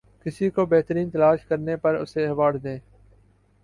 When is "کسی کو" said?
0.21-0.65